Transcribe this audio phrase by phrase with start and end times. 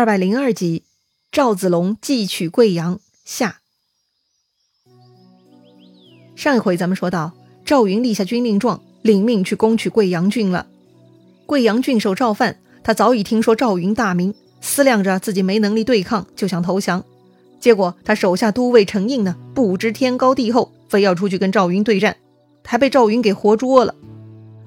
[0.00, 0.84] 二百零二集，
[1.30, 3.60] 赵子龙寄取贵阳下。
[6.34, 7.34] 上一回咱们说到，
[7.66, 10.66] 赵云立下军令状，领命去攻取贵阳郡了。
[11.44, 17.04] 贵阳郡守赵范，他早已听说赵云大名，思量着自己没能力对抗，就想投降。
[17.60, 22.16] 结果他手下都尉程应呢，不知天高地厚，非要出去跟赵云对战，
[22.64, 23.94] 还被赵云给活捉了。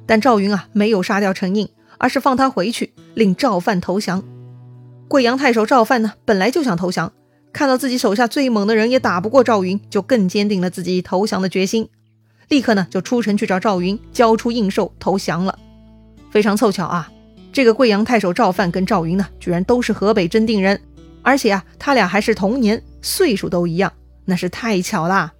[0.05, 4.23] 但赵云啊，没有杀掉程应，而是放他回去，令赵范投降。
[5.07, 7.11] 贵阳太守赵范呢，本来就想投降，
[7.51, 11.87] 看到自己手下最猛的人也打不过赵云，就更坚定了自己投降的决心。
[12.49, 15.57] 立刻呢，就出城去找赵云，交出印绶投降了。
[16.31, 17.11] 非常凑巧啊，
[17.51, 20.79] 这个贵阳太守赵范跟赵云呢，居然都是河北真定人，
[21.21, 23.93] 而且啊，他俩还是同年，岁数都一样，
[24.25, 25.31] 那是太巧啦。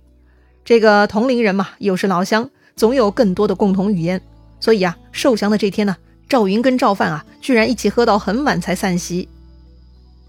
[0.63, 4.21] 这个同龄人嘛，又是老乡，总有更多的共同语言。
[4.59, 5.97] 所以啊，受降的这天呢，
[6.29, 9.27] 赵云跟赵范啊，居然一起喝到很晚才散席。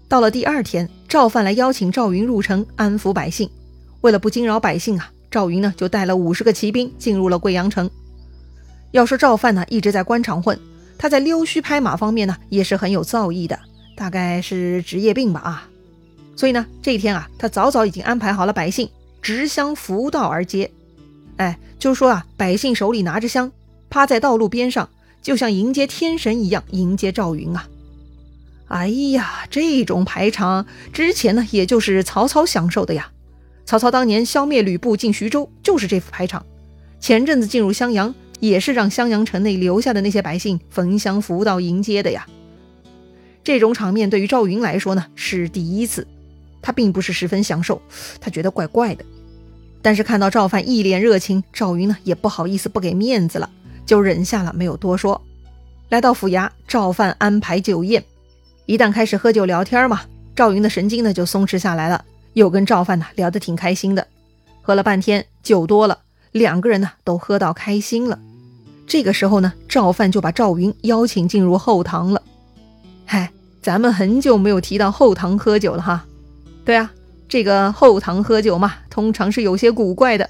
[0.07, 3.49] 到了第二天，赵范来邀请赵云入城安抚百姓。
[4.01, 7.89] 为了不惊扰百姓啊，赵云呢就带了五十个骑兵进入了贵阳城。
[8.91, 10.57] 要说赵范呢一直在官场混，
[10.97, 13.59] 他在溜须拍马方面呢也是很有造诣的，
[13.97, 15.67] 大概是职业病吧啊。
[16.35, 18.87] 所以呢这一天啊，他早早已经安排好了百姓
[19.23, 20.69] 执香扶道而接。
[21.37, 23.51] 哎，就是说啊，百姓手里拿着香，
[23.89, 24.87] 趴在道路边上，
[25.23, 27.67] 就像迎接天神一样迎接赵云啊。
[28.67, 33.11] 哎呀，这种排场之前呢，也就是曹操享受的呀。
[33.63, 36.45] 曹操当年消灭吕布进徐州，就是这副排场。
[36.99, 42.25] 前阵子进入襄阳，也是让襄阳城内留下的那些百姓焚香扶道迎接的呀。
[43.43, 46.07] 这种场面对于赵云来说呢，是第一次，
[46.61, 47.79] 他并不是十分享受，
[48.19, 49.05] 他觉得怪怪的。
[49.83, 53.47] 但是看到赵范一脸热情，赵云呢也不好意思不给面子了，
[53.85, 55.21] 就忍下了，没有多说。
[55.89, 58.03] 来到府衙，赵范安排酒宴。
[58.67, 60.01] 一旦开始喝酒聊天嘛，
[60.35, 64.07] 赵云的神经呢就松弛下来了，又跟赵范呢聊得挺开心的。
[64.63, 65.99] 喝了半天，酒多了，
[66.31, 68.19] 两个人呢都喝到开心了。
[68.87, 72.21] 这个时候呢，赵范就把赵云邀请进入后堂了。
[73.05, 73.29] 嗨，
[73.61, 76.03] 咱们很久没有提到后堂喝酒了哈。
[76.63, 76.91] 对啊，
[77.29, 80.27] 这个后堂喝酒嘛，通常是有些古怪的。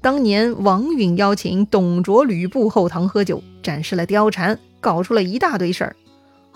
[0.00, 5.94] 当年王允邀请董卓、吕布后堂喝酒，展示了貂蝉，搞出了一大堆事儿。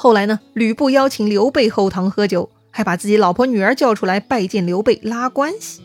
[0.02, 5.82] 后来呢，吕布邀请刘备后堂喝酒，还把自己老婆女儿叫出来拜见刘备拉关系。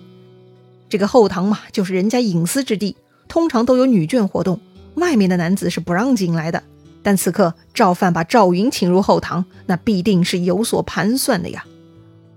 [0.87, 2.95] 这个后堂嘛，就是人家隐私之地，
[3.27, 4.57] 通常都有女眷活动，
[4.93, 6.63] 外面的男子是不让进来的。
[7.03, 11.65] 但此刻赵范把赵云请入后堂，那必定是有所盘算的呀。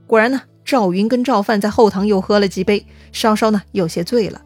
[0.09, 4.43] 果然呢，赵云跟赵范在后堂又喝了几杯，稍稍呢有些醉了。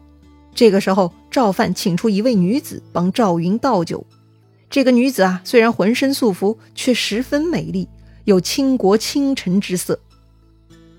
[0.53, 4.05] 这个时候，赵范请出一位女子帮赵云倒酒。
[4.73, 7.87] 这个女子啊，虽然浑身素服，却十分美丽，
[8.23, 9.99] 有倾国倾城之色。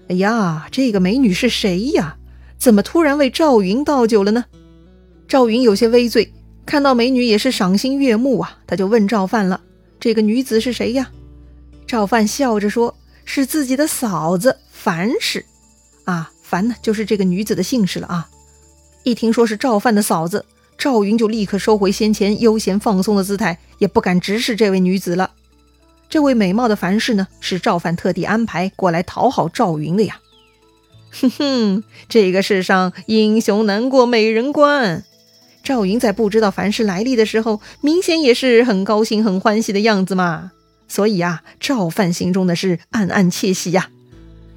[0.08, 2.16] 哎呀，这个美女是谁呀？
[2.56, 4.44] 怎么突然为赵云倒酒了呢？
[5.26, 6.32] 赵云有些微醉，
[6.64, 9.60] 看到美女也是赏心悦目啊，他就问赵范了
[9.98, 11.10] ：“这个女子是谁呀？”
[11.84, 12.96] 赵范笑着说
[13.26, 15.44] ：“是自己的嫂子樊氏。”
[16.06, 18.30] 啊，樊呢，就是这个女子的姓氏了啊。
[19.02, 20.44] 一听说是赵范的嫂子。
[20.84, 25.30] 赵云就立刻收回先前悠闲放松的姿态，也不敢直视这位女子了。
[26.10, 30.20] 这位美貌的樊氏呢，是赵范特地安排过来讨好赵云的呀。
[31.10, 35.04] 哼哼，这个世上英雄难过美人关。
[35.62, 40.52] 赵云在不知道樊氏来历的时候，明显也是很高兴、很欢喜的样子嘛。
[40.86, 43.88] 所以啊，赵范心中的是暗暗窃喜呀。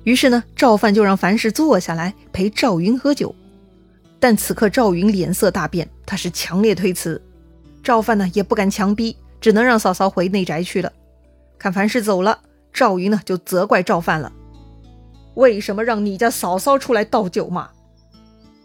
[0.03, 3.33] 于是呢，赵范就让樊氏坐下来陪赵云喝酒。
[4.19, 7.21] 但此刻赵云脸色大变，他是强烈推辞。
[7.83, 10.91] 赵范呢也不敢强逼，只能让嫂嫂回内宅去了。
[11.57, 12.39] 看樊氏走了，
[12.73, 14.31] 赵云呢就责怪赵范了
[15.35, 17.69] ：“为什么让你家嫂嫂出来倒酒嘛？”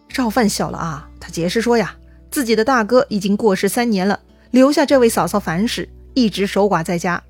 [0.09, 1.95] 赵范笑了啊，他解释说呀，
[2.31, 4.21] 自己的大哥已经过世三年了，
[4.51, 7.23] 留下这位嫂嫂樊氏一直守寡在家。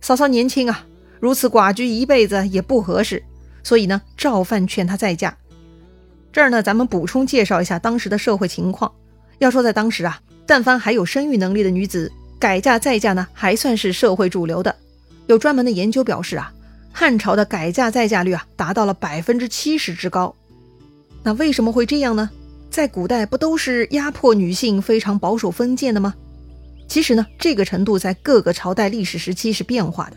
[0.00, 0.86] 嫂嫂年轻啊，
[1.20, 3.22] 如此寡居一辈子也不合适，
[3.62, 5.36] 所以呢，赵范劝她再嫁。
[6.34, 8.90] 这儿呢，咱们补充介绍一下当时的社会情况。
[9.38, 12.10] 要说在当时啊，但凡还有生育能力的女子，
[12.40, 14.74] 改嫁再嫁呢，还算是社会主流的。
[15.28, 16.52] 有专门的研究表示啊，
[16.92, 20.34] 汉朝的改嫁再嫁率啊，达到了百分之七十之高。
[21.22, 22.28] 那为什么会这样呢？
[22.68, 26.12] 在古代不都是压迫女性、非常保守封建的吗？
[26.88, 30.16] 其实呢，这个程度在各个朝代历史时期是变化的。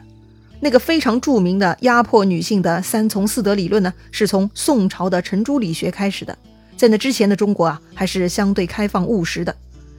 [0.59, 6.37] 那个非常著名的压迫女性的三从四德理论呢，是从宋朝的程朱理学开始的。
[6.75, 9.55] 在那之前的中国啊，还是相对开放务实的。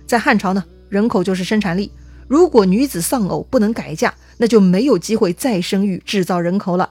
[0.07, 1.91] 在汉朝呢，人口就是生产力，
[2.27, 6.91] 如果女子丧偶不能改嫁，那就没有机会再生育制造人口了。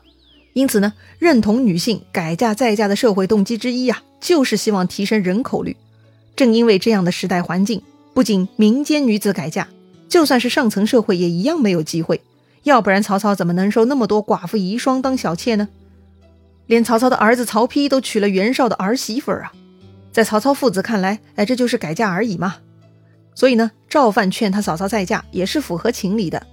[0.54, 5.76] 因此呢，认同女性改嫁再嫁的社会动机之一呀，就是希望提升人口率。
[6.36, 7.82] 正因为这样的时代环境，
[8.14, 9.68] 不仅民间女子改嫁，
[10.10, 12.22] 就算是上层社会也一样没有机会。
[12.64, 15.68] 要不然曹操怎么能收那么多寡妇遗孀当小妾呢？
[16.66, 19.54] 连曹操的儿子曹丕都娶了袁绍的儿媳妇儿啊！
[20.12, 22.58] 在曹操父子看来，哎，这就是改嫁而已嘛。
[23.36, 26.46] 所以呢，赵范劝他嫂嫂再嫁也是符合情理的。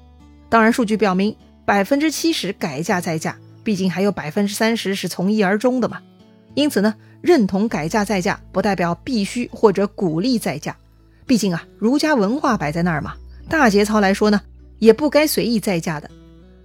[0.49, 1.35] 当然，数据表明
[1.65, 3.37] 百分之七十改嫁再嫁。
[3.65, 5.99] 毕竟还有百分之三十是从一而终的嘛，
[6.53, 10.77] 因此呢，认同改嫁再嫁不代表必须或者鼓励再嫁。
[11.25, 13.15] 毕竟啊，儒家文化摆在那儿嘛，
[13.49, 14.43] 大节操来说呢，
[14.79, 16.11] 也不该随意再嫁的。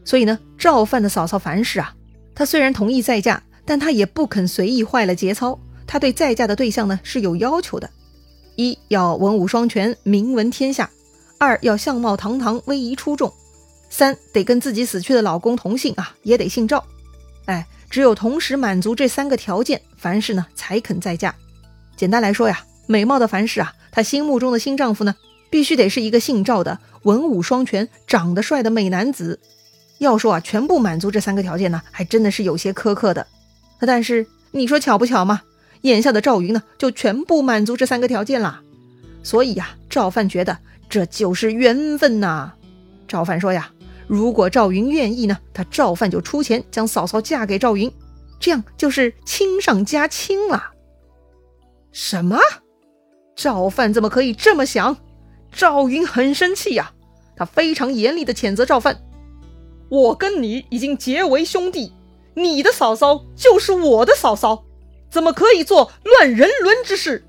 [0.06, 1.94] 所以呢，赵范的嫂嫂樊氏啊，
[2.34, 5.60] 她虽然同意再嫁，但她也不肯随意坏了节操。
[5.86, 7.90] 她对再嫁的对象呢是有要求的：
[8.56, 10.90] 一要文武双全，名闻天下；
[11.38, 13.32] 二要相貌堂堂，威仪出众。
[13.90, 16.84] 三得跟自己死去的老公同姓啊，也得姓赵。
[17.46, 21.34] 哎，只有同时满足这三个条件，樊氏呢才肯再嫁。
[21.96, 25.16] 简单来说呀，美貌的樊氏啊，她心目中的新丈夫呢，
[25.50, 29.40] 必须得是一个姓赵的文武双全、长得帅的美男子。
[30.00, 33.28] 要说啊，全部满足这三个条件呢，还真的是有些苛刻的。
[33.82, 35.42] 但是你说巧不巧嘛？
[35.82, 38.62] 眼下的赵云呢，就全部满足这三个条件啦。
[39.24, 40.58] 所以呀，赵范觉得
[40.90, 42.54] 这就是缘分呐。
[43.08, 43.72] 赵范说呀。
[44.08, 47.92] 如果赵云愿意呢，他赵范就出钱将嫂嫂嫁给赵云，
[48.40, 50.72] 这样就是亲上加亲了。
[51.92, 52.40] 什么？
[53.36, 54.98] 赵范怎么可以这么想？
[55.52, 56.92] 赵云很生气呀，
[57.36, 59.02] 他非常严厉的谴责赵范
[59.90, 61.94] ：“我跟你已经结为兄弟，
[62.36, 64.64] 你的嫂嫂就是我的嫂嫂，
[65.10, 67.26] 怎么可以做乱人伦之事？”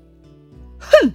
[0.79, 1.11] 哼！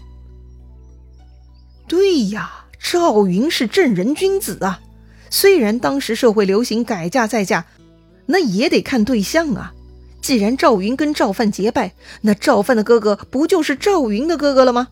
[1.89, 4.81] 对呀，赵云是正人君子啊。
[5.31, 7.65] 虽然当时社会流行改嫁再嫁，
[8.27, 9.73] 那也得看对象啊。
[10.21, 14.89] 既然赵云跟赵范结拜，那赵范的哥哥不就是赵云的哥哥了吗？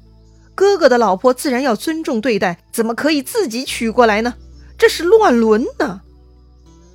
[0.55, 4.35] 哥哥的老婆自然要尊重对待，怎么可以自己娶过来呢？
[4.79, 6.01] 这是乱伦呢。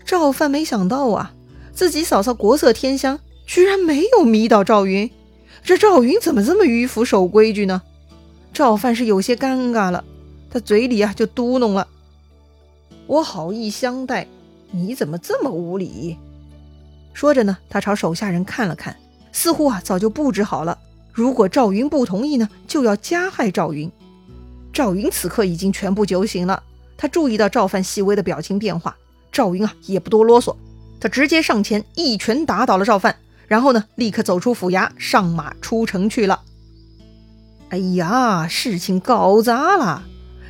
[0.05, 1.33] 赵范没想到啊，
[1.73, 5.09] 自己嫂嫂国色天香，居然没有迷倒赵云。
[5.63, 7.81] 这赵云怎么这么迂腐守规矩呢？
[8.53, 10.03] 赵范是有些尴尬了，
[10.49, 11.87] 他嘴里啊就嘟哝了。
[13.07, 14.27] 我好意相待，
[14.71, 16.17] 你怎么这么无礼？
[17.13, 18.95] 说着呢，他朝手下人看了看，
[19.31, 20.77] 似乎啊早就布置好了，
[21.19, 23.91] 如果赵云不同意呢，就要加害赵云。
[24.71, 26.63] 赵云此刻已经全部酒醒了，
[26.95, 28.95] 他注意到赵范细微的表情变化。
[29.29, 30.55] 赵云啊也不多啰嗦，
[30.97, 33.17] 他直接上前一拳打倒了赵范，
[33.49, 36.39] 然后呢立刻走出府衙，上马出城去了。
[37.67, 40.03] 哎呀，事情搞砸了！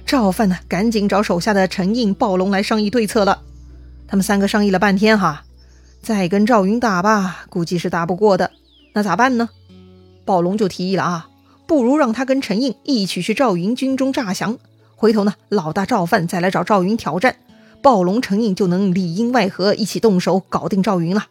[0.05, 3.41] 赵范呢，赶紧找手下的陈印、暴龙来商议对策了。
[4.07, 5.45] 他们三个商议了半天，哈，
[6.03, 8.51] 再跟赵云打吧，估计是打不过的。
[8.93, 9.49] 那咋办呢？
[10.29, 11.27] 暴龙就提议了啊，
[11.65, 14.59] 不如让他跟陈印一起去赵云军中诈降，
[14.95, 17.37] 回头呢，老大赵范再来找赵云挑战，
[17.81, 21.25] 暴龙、陈印就能里应外合，一起动手搞定赵云了。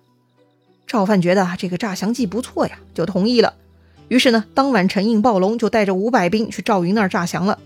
[0.84, 3.54] 赵范觉得这个诈降计不错呀，就同意了。
[4.08, 7.56] 于是呢，当晚陈印、暴龙就带着五百兵去赵云那儿诈降了。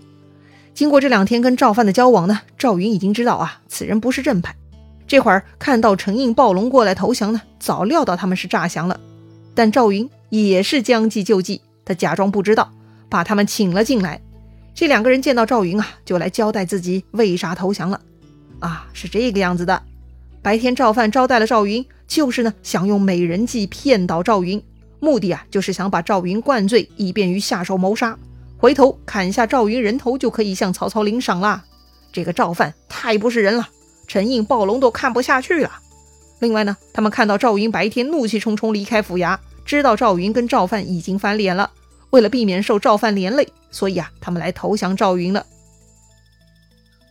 [0.75, 4.55] 经过这两天跟赵范的交往呢，赵云已经知道啊，此人不是正派。
[5.07, 8.99] 这会儿看到陈印、暴龙过来投降呢，早料到他们是诈降了。
[9.55, 12.71] 但赵云也是将计就计，他假装不知道，
[13.09, 14.21] 把他们请了进来。
[14.73, 18.01] 这两个人见到赵云啊，就来交代自己为啥投降了。
[18.59, 19.83] 啊，是这个样子的。
[20.41, 24.61] 白天赵范招待了赵云，就是呢想用美人计骗倒赵云，
[24.99, 28.17] 目的啊就是想把赵云灌醉，以便于下手谋杀。
[28.57, 31.63] 回头砍下赵云人头，就可以向曹操领赏啦。
[32.11, 33.69] 这个赵范太不是人了，
[34.07, 35.71] 陈应、暴龙都看不下去了。
[36.43, 41.71] 另外呢，他们看到赵云白天怒气冲冲离开府衙，知道赵云跟赵范已经翻脸了。
[42.09, 45.45] 为了避免受赵范连累，所以啊，他们来投降赵云了。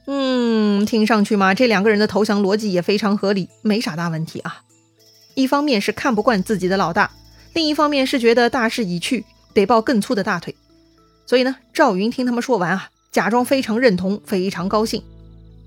[0.06, 4.60] 嗯，听上去嘛，这两个人的投降逻辑也非常合理，没啥大问题啊。
[5.34, 7.10] 一方面是看不惯自己的老大，
[7.54, 9.24] 另一方面是觉得大势已去，
[9.54, 10.54] 得抱更粗的大腿。
[11.24, 15.02] 所以呢，赵云听他们说完啊，假装非常认同，非常高兴。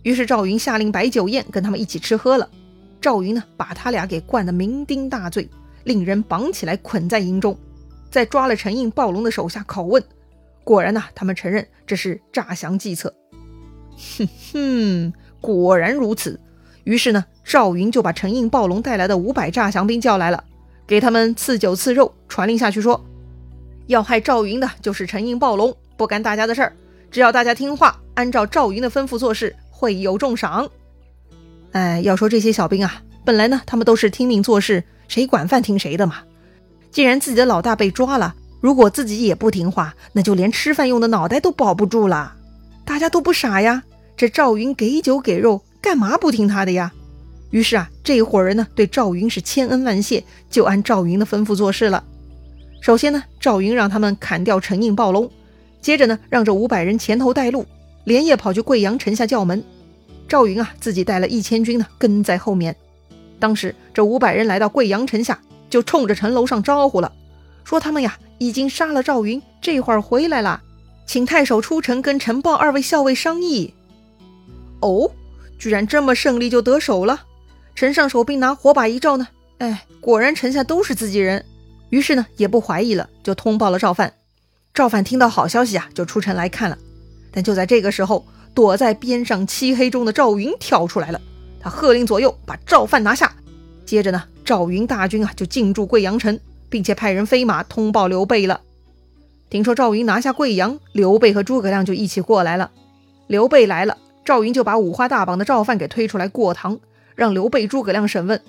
[0.03, 2.47] 于是赵云下令摆酒宴，跟他们一起吃喝了。
[3.05, 5.47] 赵云呢，把他俩给灌得酩酊大醉，
[5.83, 7.55] 令人绑起来捆在营中，
[8.09, 10.03] 再抓了陈应、暴龙的手下拷问。
[10.63, 13.13] 果然呐，他们承认这是诈降计策。
[14.17, 16.39] 哼哼，果然如此。
[16.83, 20.43] 于是呢，赵云就把陈应、暴龙带来的五百诈降兵叫来了，
[20.87, 22.99] 给他们赐酒赐肉，传令下去说。
[23.85, 26.75] 要害赵云的就是陈应、暴龙，不干大家的事儿。
[27.11, 30.67] 只要大家听话，按照赵云的吩咐做事，会有重赏。
[31.75, 36.19] 哎，要说这些小兵啊，本来呢，他们都是听命做事，谁管饭听谁的嘛。
[36.89, 42.33] 既然自己的老大被抓了，如果自己也不听话，那就连吃饭用的脑袋都保不住了。
[42.85, 43.83] 大家都不傻呀，
[44.15, 46.93] 这赵云给酒给肉，干嘛不听他的呀？
[47.49, 52.01] 于是啊，这一伙人呢对赵云是千恩万谢，就按赵云的吩咐做事了。
[52.79, 55.29] 首先呢，赵云让他们砍掉陈印暴龙，
[55.81, 57.65] 接着呢，让这五百人前头带路，
[58.05, 59.61] 连夜跑去贵阳城下叫门。
[60.27, 62.75] 赵云啊，自己带了一千军呢，跟在后面。
[63.39, 65.39] 当时这五百人来到贵阳城下。
[65.67, 67.11] 就冲着城楼上招呼了，
[67.65, 70.61] 说他们呀已经杀了赵云，这会儿回来了，
[71.05, 73.73] 请太守出城跟陈豹二位校尉商议。
[74.79, 75.11] 哦，
[75.59, 77.23] 居然这么胜利就得手了！
[77.73, 79.27] 城上守兵拿火把一照呢，
[79.57, 81.43] 哎，果然城下都是自己人。
[81.89, 84.13] 于是呢也不怀疑了，就通报了赵范。
[84.73, 86.77] 赵范听到好消息啊，就出城来看了。
[87.33, 91.21] 但就在这个时候，躲在边上漆黑中的赵云跳出来了，
[91.59, 93.31] 他喝令左右把赵范拿下。
[93.85, 94.23] 接着呢。
[94.45, 98.61] 赵云大军啊，就进驻贵阳城，并且派人飞马通报刘备了。
[99.49, 102.69] 听说赵云拿下贵阳，刘备和诸葛亮就一起过来了。
[103.25, 106.77] 刘备来了，赵云就把五花大绑的赵范给推出来过堂，
[107.15, 108.39] 让刘备、诸葛亮审问。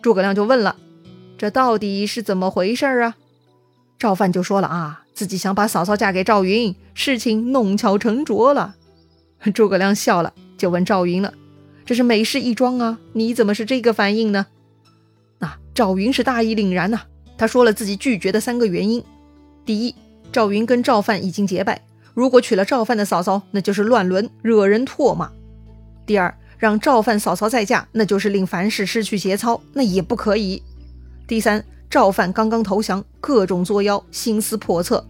[0.00, 0.76] 诸葛亮就问了
[1.36, 3.16] ：“这到底是怎么回事啊？”
[3.98, 8.76] 赵范就说了：“啊，自己想把嫂嫂嫁给赵云，事情弄巧成拙了。”
[9.52, 11.32] 诸葛亮笑了，就问赵云了
[11.84, 14.46] ：“这是美事一桩啊，你怎么是这个反应呢？”
[15.38, 17.00] 那赵云是大义凛然呐，
[17.36, 19.02] 他说了自己拒绝的三个原因：
[19.64, 19.94] 第一，
[20.32, 21.82] 赵云跟赵范已经结拜，
[22.14, 25.28] 如果娶了赵范的嫂嫂，那就是乱伦，惹人唾骂；
[26.06, 30.62] 第二，让赵范嫂嫂再嫁，那就是令凡事失去节操，那也不可以；
[31.26, 35.06] 第三，赵范刚刚投降，各种作妖，心思叵测。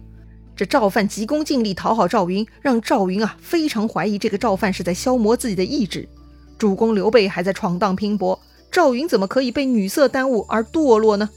[0.57, 6.09] 这赵范急功近利讨好赵云，让赵云啊非常怀疑这个赵范是在消磨自己的意志。
[6.57, 8.39] 主公刘备还在闯荡拼搏。
[8.71, 11.29] 赵云怎么可以被女色耽误而堕落呢？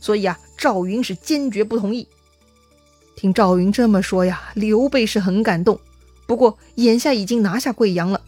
[0.00, 2.08] 所以啊，赵云是坚决不同意。
[3.14, 5.78] 听赵云这么说呀，刘备是很感动。
[6.26, 8.22] 不过眼下已经拿下贵阳了，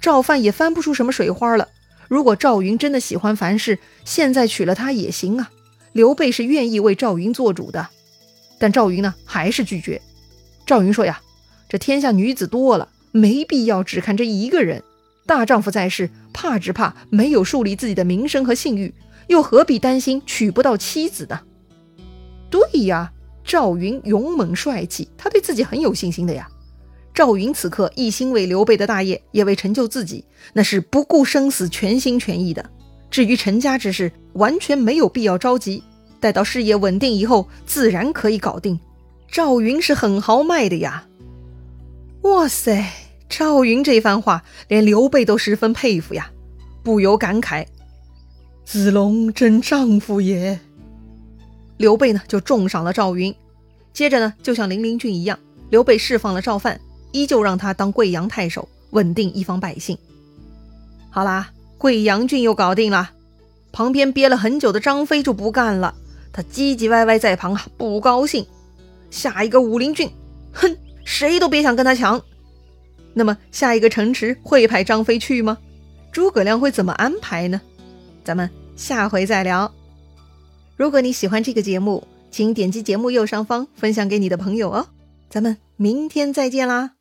[0.00, 1.66] 赵范也翻不出什么水花了。
[2.06, 5.50] 如果赵云真的喜欢樊氏，现在娶了她也行啊。
[5.90, 7.88] 刘备是愿意为赵云做主的，
[8.62, 10.00] 但赵云呢，还是拒绝。
[10.64, 11.20] 赵云说呀
[11.68, 14.84] ：“这天下女子多了，没必要只看这一个人。”
[15.26, 18.94] 大丈夫在世，怕只怕没有树立自己的名声和信誉，
[19.26, 21.40] 又何必担心娶不到妻子呢？
[22.48, 23.10] 对呀，
[23.44, 26.48] 赵云勇猛帅气，他对自己很有信心的呀。
[27.12, 32.70] 赵云此刻一心为刘备的大业，也为成就自己，那是不顾生死、全心全意的。
[33.10, 35.82] 至于陈家之事，完全没有必要着急，
[36.22, 38.78] 待到事业稳定以后，自然可以搞定。
[39.26, 41.08] 赵云是很豪迈的呀。
[42.22, 42.92] 哇塞！
[43.28, 46.30] 赵云这番话，连刘备都十分佩服呀，
[46.84, 47.66] 不由感慨
[48.64, 50.60] ：“子龙真丈夫也。”
[51.78, 53.34] 刘备呢，就重赏了赵云。
[53.92, 55.36] 接着呢，就像零陵郡一样，
[55.70, 59.98] 刘备释放了赵范，依旧让他当贵阳太守，稳定一方百姓。
[61.10, 63.10] 好啦，贵阳郡又搞定了。
[63.72, 65.94] 旁边憋了很久的张飞就不干了，
[66.32, 68.46] 他唧唧歪歪在旁啊，不高兴。
[69.10, 70.10] 下一个武陵郡，
[70.52, 72.20] 哼，谁都别想跟他抢。
[73.12, 75.58] 那么下一个城池会派张飞去吗？
[76.10, 77.60] 诸葛亮会怎么安排呢？
[78.24, 79.70] 咱们下回再聊。
[80.76, 84.86] 如果你喜欢这个节目，请点击节目右上方分享给你的朋友哦。
[85.28, 86.92] 咱们明天再见啦！